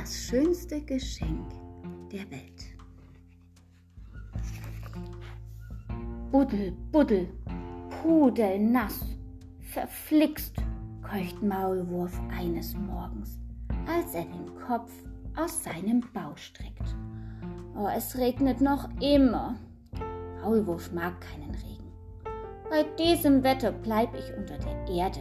das 0.00 0.14
schönste 0.14 0.80
Geschenk 0.80 1.50
der 2.10 2.30
Welt. 2.30 2.64
Buddel, 6.30 6.72
buddel, 6.90 7.28
pudelnass, 8.02 9.04
verflixt, 9.60 10.56
keucht 11.02 11.42
Maulwurf 11.42 12.18
eines 12.30 12.74
Morgens, 12.74 13.38
als 13.86 14.14
er 14.14 14.24
den 14.24 14.58
Kopf 14.66 14.90
aus 15.36 15.62
seinem 15.62 16.02
Bau 16.14 16.34
streckt. 16.34 16.96
Oh, 17.76 17.88
es 17.94 18.16
regnet 18.16 18.60
noch 18.62 18.88
immer. 19.00 19.56
Maulwurf 20.40 20.92
mag 20.92 21.20
keinen 21.20 21.50
Regen. 21.50 21.92
Bei 22.70 22.84
diesem 22.98 23.42
Wetter 23.42 23.72
bleib 23.72 24.14
ich 24.14 24.32
unter 24.34 24.56
der 24.56 24.88
Erde, 24.88 25.20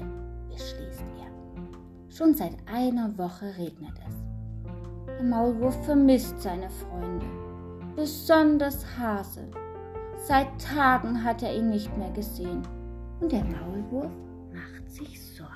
beschließt 0.50 1.04
er. 1.20 2.16
Schon 2.16 2.34
seit 2.34 2.56
einer 2.68 3.18
Woche 3.18 3.58
regnet 3.58 4.00
es. 4.08 4.19
Der 5.20 5.28
Maulwurf 5.28 5.76
vermisst 5.84 6.42
seine 6.42 6.70
Freunde, 6.70 7.26
besonders 7.94 8.86
Hase. 8.98 9.50
Seit 10.16 10.48
Tagen 10.62 11.22
hat 11.22 11.44
er 11.44 11.54
ihn 11.54 11.72
nicht 11.72 11.96
mehr 11.98 12.10
gesehen 12.12 12.62
und 13.20 13.30
der 13.30 13.44
Maulwurf 13.44 14.14
macht 14.54 14.90
sich 14.90 15.20
Sorgen. 15.36 15.52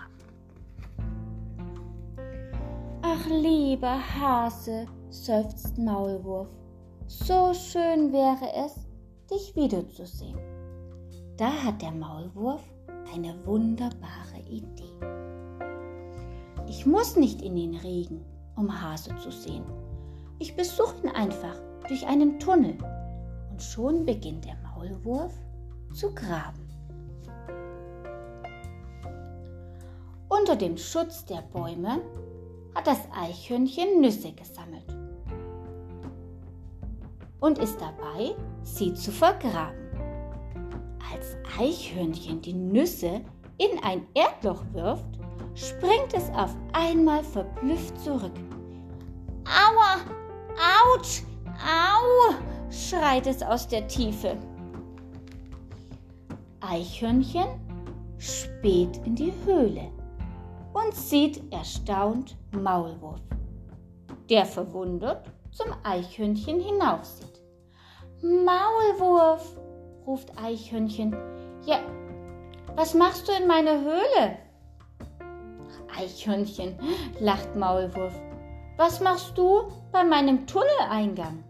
Ach 3.04 3.26
lieber 3.30 4.00
Hase, 4.20 4.86
seufzt 5.10 5.78
Maulwurf, 5.78 6.50
so 7.08 7.54
schön 7.54 8.12
wäre 8.12 8.66
es, 8.66 8.76
dich 9.32 9.56
wiederzusehen. 9.56 10.40
Da 11.38 11.50
hat 11.50 11.82
der 11.82 11.94
Maulwurf 11.94 12.64
eine 13.16 13.34
wunderbare 13.46 14.42
Idee. 14.46 14.92
Ich 16.68 16.86
muss 16.86 17.16
nicht 17.16 17.42
in 17.42 17.56
den 17.56 17.76
Regen, 17.76 18.26
um 18.56 18.82
Hase 18.82 19.16
zu 19.18 19.32
sehen. 19.32 19.64
Ich 20.40 20.56
besuche 20.56 20.96
ihn 21.04 21.10
einfach 21.10 21.56
durch 21.88 22.06
einen 22.08 22.40
Tunnel 22.40 22.78
und 23.52 23.62
schon 23.62 24.06
beginnt 24.06 24.46
der 24.46 24.56
Maulwurf 24.58 25.34
zu 25.94 26.14
graben. 26.14 26.68
Unter 30.30 30.56
dem 30.56 30.78
Schutz 30.78 31.26
der 31.26 31.42
Bäume 31.54 32.02
hat 32.76 32.88
das 32.88 33.08
Eichhörnchen 33.16 34.02
Nüsse 34.02 34.32
gesammelt 34.32 34.86
und 37.40 37.60
ist 37.60 37.80
dabei, 37.80 38.36
sie 38.64 38.94
zu 38.94 39.12
vergraben. 39.12 39.78
Als 41.12 41.38
Eichhörnchen 41.60 42.42
die 42.42 42.54
Nüsse 42.54 43.22
in 43.58 43.84
ein 43.84 44.08
Erdloch 44.14 44.64
wirft, 44.74 45.20
springt 45.56 46.14
es 46.14 46.30
auf 46.32 46.56
einmal 46.74 47.24
verblüfft 47.24 48.00
zurück. 48.00 48.34
Aua! 49.46 50.02
Autsch! 50.96 51.24
Au! 51.58 52.36
schreit 52.70 53.28
es 53.28 53.42
aus 53.44 53.68
der 53.68 53.88
Tiefe. 53.88 54.38
Eichhörnchen 56.62 57.48
späht 58.18 58.98
in 59.06 59.16
die 59.16 59.34
Höhle 59.46 59.92
und 60.74 60.96
sieht 60.96 61.54
erstaunt 61.54 62.38
Maulwurf, 62.52 63.22
der 64.30 64.46
verwundert 64.46 65.28
zum 65.52 65.68
Eichhörnchen 65.84 66.60
hinaufsieht. 66.60 67.42
Maulwurf, 68.22 69.58
ruft 70.08 70.32
Eichhörnchen. 70.42 71.16
Ja, 71.66 71.80
was 72.76 72.94
machst 72.94 73.28
du 73.28 73.34
in 73.34 73.48
meiner 73.48 73.82
Höhle? 73.82 74.38
Eichhörnchen, 75.98 76.78
lacht 77.20 77.56
Maulwurf. 77.56 78.14
Was 78.78 79.00
machst 79.00 79.38
du 79.38 79.64
bei 79.92 80.04
meinem 80.04 80.48
Tunneleingang? 80.48 81.44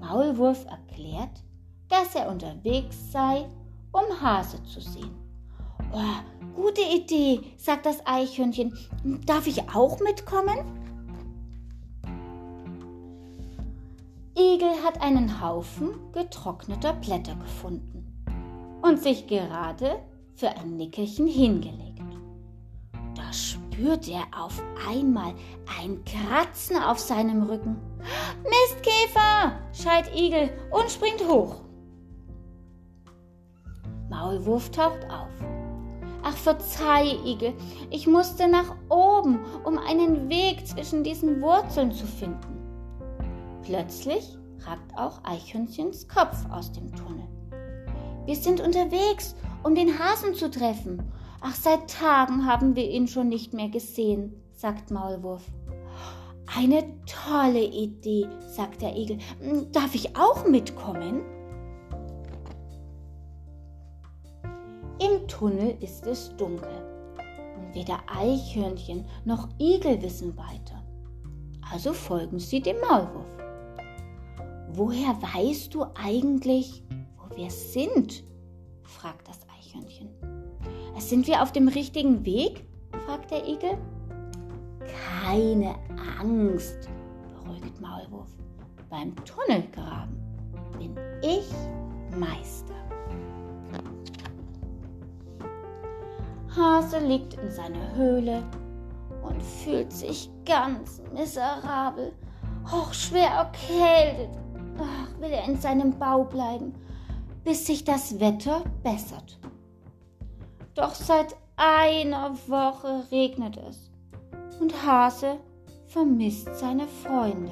Maulwurf 0.00 0.64
erklärt, 0.66 1.42
dass 1.88 2.14
er 2.14 2.28
unterwegs 2.28 3.12
sei, 3.12 3.46
um 3.92 4.20
Hase 4.20 4.62
zu 4.64 4.80
sehen. 4.80 5.16
Oh, 5.92 6.52
gute 6.54 6.82
Idee, 6.82 7.40
sagt 7.56 7.86
das 7.86 8.06
Eichhörnchen. 8.06 8.76
Darf 9.24 9.46
ich 9.46 9.68
auch 9.74 10.00
mitkommen? 10.00 10.58
Igel 14.38 14.84
hat 14.84 15.00
einen 15.00 15.40
Haufen 15.40 16.12
getrockneter 16.12 16.92
Blätter 16.92 17.34
gefunden 17.34 18.06
und 18.82 19.02
sich 19.02 19.26
gerade 19.26 19.98
für 20.34 20.50
ein 20.50 20.76
Nickerchen 20.76 21.26
hingelegt. 21.26 21.87
Spürt 23.78 24.08
er 24.08 24.24
auf 24.36 24.60
einmal 24.90 25.34
ein 25.80 26.02
Kratzen 26.04 26.76
auf 26.82 26.98
seinem 26.98 27.44
Rücken. 27.44 27.76
Mistkäfer! 28.42 29.52
schreit 29.72 30.12
Igel 30.16 30.50
und 30.72 30.90
springt 30.90 31.22
hoch. 31.28 31.60
Maulwurf 34.10 34.72
taucht 34.72 35.04
auf. 35.04 35.30
Ach, 36.24 36.36
verzeih, 36.36 37.18
Igel, 37.24 37.54
ich 37.90 38.08
musste 38.08 38.48
nach 38.48 38.74
oben, 38.88 39.38
um 39.62 39.78
einen 39.78 40.28
Weg 40.28 40.66
zwischen 40.66 41.04
diesen 41.04 41.40
Wurzeln 41.40 41.92
zu 41.92 42.06
finden. 42.06 42.58
Plötzlich 43.62 44.36
ragt 44.66 44.92
auch 44.96 45.22
Eichhörnchens 45.22 46.08
Kopf 46.08 46.36
aus 46.50 46.72
dem 46.72 46.92
Tunnel. 46.96 47.28
Wir 48.26 48.34
sind 48.34 48.60
unterwegs, 48.60 49.36
um 49.62 49.76
den 49.76 50.00
Hasen 50.00 50.34
zu 50.34 50.50
treffen. 50.50 51.12
Ach, 51.40 51.54
seit 51.54 51.88
Tagen 51.90 52.46
haben 52.46 52.74
wir 52.74 52.88
ihn 52.90 53.06
schon 53.06 53.28
nicht 53.28 53.54
mehr 53.54 53.68
gesehen, 53.68 54.34
sagt 54.52 54.90
Maulwurf. 54.90 55.44
Eine 56.56 56.82
tolle 57.06 57.62
Idee, 57.62 58.26
sagt 58.48 58.82
der 58.82 58.96
Igel. 58.96 59.18
Darf 59.72 59.94
ich 59.94 60.16
auch 60.16 60.46
mitkommen? 60.48 61.22
Im 64.98 65.28
Tunnel 65.28 65.76
ist 65.80 66.06
es 66.06 66.34
dunkel 66.36 66.68
und 67.56 67.74
weder 67.74 68.00
Eichhörnchen 68.08 69.06
noch 69.24 69.48
Igel 69.60 70.02
wissen 70.02 70.36
weiter. 70.36 70.82
Also 71.70 71.92
folgen 71.92 72.40
sie 72.40 72.60
dem 72.60 72.80
Maulwurf. 72.80 73.26
Woher 74.70 75.16
weißt 75.22 75.72
du 75.72 75.84
eigentlich, 75.94 76.82
wo 77.16 77.36
wir 77.36 77.50
sind? 77.50 78.24
fragt 78.82 79.28
das 79.28 79.38
Eichhörnchen. 79.56 80.08
Sind 80.98 81.26
wir 81.26 81.42
auf 81.42 81.52
dem 81.52 81.68
richtigen 81.68 82.24
Weg? 82.24 82.64
fragt 83.06 83.30
der 83.30 83.46
Igel. 83.46 83.78
Keine 85.22 85.74
Angst, 86.20 86.88
beruhigt 87.32 87.80
Maulwurf. 87.80 88.28
Beim 88.90 89.14
Tunnelgraben 89.24 90.16
bin 90.78 90.94
ich 91.22 91.50
Meister. 92.18 92.74
Hase 96.54 96.98
liegt 96.98 97.34
in 97.34 97.50
seiner 97.50 97.94
Höhle 97.94 98.42
und 99.22 99.42
fühlt 99.42 99.92
sich 99.92 100.30
ganz 100.44 101.00
miserabel, 101.14 102.12
hochschwer 102.70 103.28
erkältet. 103.28 104.38
Ach, 104.78 105.20
will 105.20 105.30
er 105.30 105.44
in 105.44 105.60
seinem 105.60 105.98
Bau 105.98 106.24
bleiben, 106.24 106.74
bis 107.44 107.66
sich 107.66 107.84
das 107.84 108.18
Wetter 108.20 108.62
bessert. 108.82 109.38
Doch 110.78 110.94
seit 110.94 111.34
einer 111.56 112.38
Woche 112.46 113.02
regnet 113.10 113.56
es 113.56 113.90
und 114.60 114.86
Hase 114.86 115.40
vermisst 115.86 116.54
seine 116.54 116.86
Freunde, 116.86 117.50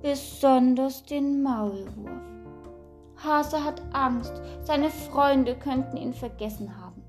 besonders 0.00 1.04
den 1.04 1.42
Maulwurf. 1.42 2.22
Hase 3.16 3.64
hat 3.64 3.82
Angst, 3.92 4.32
seine 4.62 4.90
Freunde 4.90 5.56
könnten 5.56 5.96
ihn 5.96 6.14
vergessen 6.14 6.72
haben. 6.80 7.02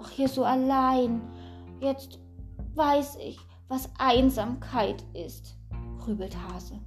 Ach, 0.00 0.10
hier 0.10 0.28
so 0.28 0.44
allein. 0.44 1.22
Jetzt 1.80 2.20
weiß 2.76 3.16
ich, 3.16 3.40
was 3.66 3.90
Einsamkeit 3.98 5.04
ist, 5.12 5.56
grübelt 5.98 6.36
Hase. 6.48 6.78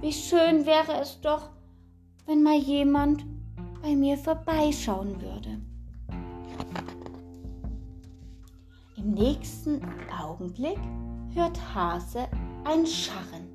Wie 0.00 0.12
schön 0.12 0.64
wäre 0.64 1.02
es 1.02 1.20
doch, 1.20 1.50
wenn 2.24 2.42
mal 2.42 2.56
jemand 2.56 3.26
bei 3.82 3.94
mir 3.94 4.16
vorbeischauen 4.16 5.20
würde. 5.20 5.60
Im 9.04 9.10
nächsten 9.10 9.82
Augenblick 10.18 10.78
hört 11.34 11.60
Hase 11.74 12.26
ein 12.64 12.86
Scharren. 12.86 13.50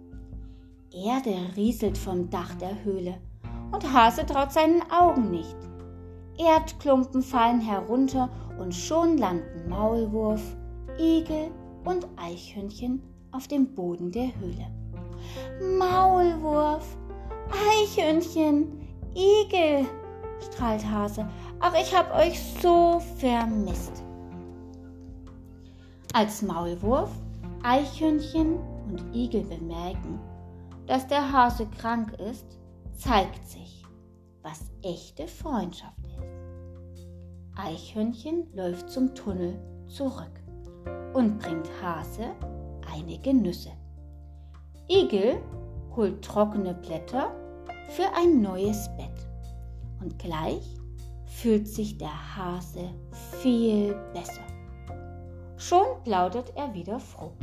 Erde 0.91 1.35
rieselt 1.55 1.97
vom 1.97 2.29
Dach 2.29 2.53
der 2.55 2.83
Höhle 2.83 3.15
und 3.71 3.91
Hase 3.91 4.27
traut 4.27 4.51
seinen 4.51 4.83
Augen 4.91 5.31
nicht. 5.31 5.57
Erdklumpen 6.37 7.23
fallen 7.23 7.61
herunter 7.61 8.29
und 8.59 8.75
schon 8.75 9.17
landen 9.17 9.67
Maulwurf, 9.67 10.55
Igel 10.99 11.49
und 11.83 12.07
Eichhörnchen 12.15 13.01
auf 13.31 13.47
dem 13.47 13.73
Boden 13.73 14.11
der 14.11 14.29
Höhle. 14.39 14.67
Maulwurf, 15.79 16.85
Eichhörnchen, 17.71 18.87
Igel, 19.15 19.87
strahlt 20.41 20.85
Hase. 20.87 21.27
Ach, 21.59 21.73
ich 21.73 21.95
hab 21.95 22.15
euch 22.15 22.39
so 22.61 23.01
vermisst. 23.17 24.03
Als 26.13 26.41
Maulwurf, 26.41 27.11
Eichhörnchen 27.61 28.57
und 28.87 29.13
Igel 29.13 29.43
bemerken, 29.43 30.19
dass 30.87 31.07
der 31.07 31.31
Hase 31.31 31.67
krank 31.67 32.13
ist, 32.13 32.57
zeigt 32.97 33.47
sich, 33.47 33.85
was 34.41 34.71
echte 34.81 35.27
Freundschaft 35.27 35.99
ist. 36.07 37.07
Eichhörnchen 37.55 38.47
läuft 38.55 38.89
zum 38.89 39.13
Tunnel 39.13 39.59
zurück 39.87 40.31
und 41.13 41.37
bringt 41.37 41.69
Hase 41.81 42.31
einige 42.91 43.31
Nüsse. 43.31 43.71
Igel 44.89 45.37
holt 45.95 46.23
trockene 46.23 46.73
Blätter 46.73 47.31
für 47.89 48.07
ein 48.17 48.41
neues 48.41 48.89
Bett 48.97 49.29
und 50.01 50.17
gleich 50.17 50.75
fühlt 51.25 51.67
sich 51.67 51.99
der 51.99 52.35
Hase 52.35 52.89
viel 53.41 53.93
besser. 54.11 54.48
Schon 55.59 56.01
plaudert 56.05 56.53
er 56.55 56.73
wieder 56.73 57.01
froh. 57.01 57.33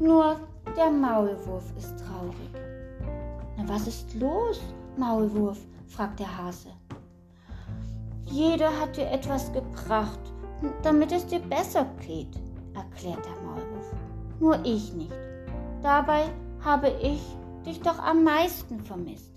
Nur 0.00 0.36
der 0.76 0.90
Maulwurf 0.90 1.62
ist 1.78 1.94
traurig. 2.00 2.50
Na, 3.56 3.68
was 3.68 3.86
ist 3.86 4.12
los, 4.14 4.60
Maulwurf? 4.96 5.58
fragt 5.86 6.18
der 6.18 6.36
Hase. 6.36 6.70
Jeder 8.24 8.70
hat 8.80 8.96
dir 8.96 9.08
etwas 9.12 9.52
gebracht, 9.52 10.18
damit 10.82 11.12
es 11.12 11.24
dir 11.24 11.38
besser 11.38 11.86
geht, 12.04 12.34
erklärt 12.74 13.24
der 13.24 13.42
Maulwurf. 13.46 13.92
Nur 14.40 14.58
ich 14.64 14.92
nicht. 14.92 15.12
Dabei 15.82 16.24
habe 16.64 16.88
ich 17.00 17.22
dich 17.64 17.80
doch 17.80 18.00
am 18.00 18.24
meisten 18.24 18.80
vermisst. 18.80 19.32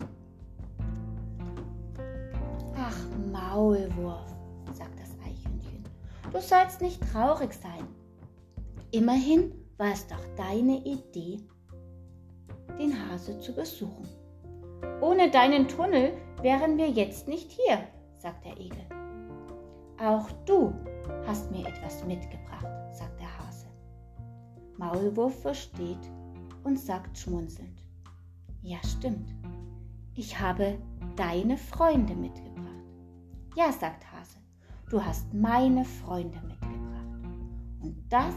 Ach, 2.77 2.97
Maulwurf, 3.31 4.35
sagt 4.73 4.99
das 4.99 5.11
Eichhörnchen, 5.25 5.83
du 6.31 6.41
sollst 6.41 6.81
nicht 6.81 7.01
traurig 7.11 7.53
sein. 7.53 7.87
Immerhin 8.91 9.53
war 9.77 9.93
es 9.93 10.05
doch 10.07 10.23
deine 10.35 10.83
Idee, 10.85 11.39
den 12.77 12.93
Hase 13.09 13.39
zu 13.39 13.53
besuchen. 13.53 14.07
Ohne 15.01 15.31
deinen 15.31 15.67
Tunnel 15.67 16.13
wären 16.41 16.77
wir 16.77 16.89
jetzt 16.89 17.27
nicht 17.27 17.51
hier, 17.51 17.79
sagt 18.17 18.43
der 18.43 18.59
Igel. 18.59 18.85
Auch 19.97 20.29
du 20.45 20.73
hast 21.25 21.49
mir 21.51 21.65
etwas 21.65 22.03
mitgebracht, 22.03 22.67
sagt 22.91 23.19
der 23.19 23.37
Hase. 23.39 23.67
Maulwurf 24.77 25.41
versteht 25.41 26.11
und 26.65 26.77
sagt 26.77 27.17
schmunzelnd. 27.17 27.81
Ja, 28.61 28.77
stimmt. 28.83 29.33
Ich 30.15 30.37
habe 30.39 30.77
deine 31.15 31.57
Freunde 31.57 32.15
mitgebracht. 32.15 32.54
Ja, 33.55 33.71
sagt 33.71 34.03
Hase, 34.11 34.37
du 34.89 35.01
hast 35.01 35.33
meine 35.33 35.85
Freunde 35.85 36.37
mitgebracht. 36.41 37.23
Und 37.79 38.03
das 38.09 38.35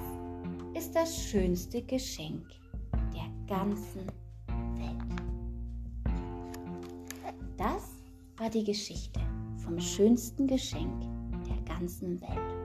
ist 0.75 0.95
das 0.95 1.13
schönste 1.13 1.83
Geschenk 1.83 2.47
der 3.13 3.29
ganzen 3.49 4.07
Welt. 4.77 4.95
Das 7.57 7.97
war 8.37 8.49
die 8.49 8.63
Geschichte 8.63 9.19
vom 9.57 9.81
schönsten 9.81 10.47
Geschenk 10.47 11.03
der 11.49 11.61
ganzen 11.63 12.21
Welt. 12.21 12.58